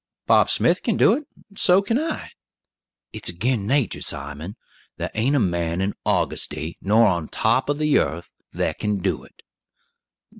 "Bob 0.25 0.49
Smith 0.49 0.81
kin 0.81 0.97
do 0.97 1.13
it, 1.13 1.27
and 1.49 1.59
so 1.59 1.79
kin 1.79 1.99
I." 1.99 2.31
"It's 3.13 3.29
agin 3.29 3.67
nater, 3.67 4.01
Simon; 4.01 4.55
thar 4.97 5.11
ain't 5.13 5.35
a 5.35 5.39
man 5.39 5.79
in 5.79 5.93
Augusty, 6.07 6.75
nor 6.81 7.05
on 7.05 7.27
top 7.27 7.69
of 7.69 7.77
the 7.77 7.85
yearth, 7.85 8.31
that 8.51 8.79
kin 8.79 8.97
do 8.97 9.23
it!" 9.23 9.43